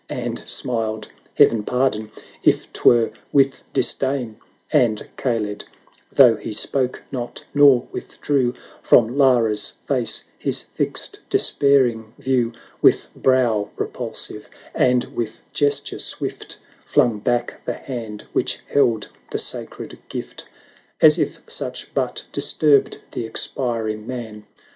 And 0.09 0.39
smiled— 0.49 1.09
Heaven 1.37 1.61
pardon! 1.61 2.09
if 2.41 2.73
'tvv'ere 2.73 3.13
with 3.31 3.61
disdain: 3.71 4.37
And 4.73 5.07
Kaled, 5.15 5.65
though 6.11 6.37
he 6.37 6.51
spoke 6.53 7.03
not, 7.11 7.43
nor 7.53 7.87
withdrew 7.91 8.55
From 8.81 9.15
Lara's 9.15 9.73
face 9.87 10.23
his 10.39 10.63
fixed 10.63 11.19
despairing 11.29 12.15
view. 12.17 12.51
With 12.81 13.13
brow 13.15 13.69
repulsive, 13.75 14.49
and 14.73 15.03
with 15.15 15.41
gesture 15.53 15.99
swift, 15.99 16.57
Flung 16.83 17.19
back 17.19 17.63
the 17.65 17.75
hand 17.75 18.25
which 18.33 18.57
held 18.69 19.09
the 19.29 19.37
sacred 19.37 19.99
gift, 20.09 20.49
1130 20.99 21.05
As 21.05 21.19
if 21.19 21.39
such 21.47 21.93
but 21.93 22.23
disturbed 22.33 22.97
the 23.11 23.23
expiring 23.27 24.07
man. 24.07 24.47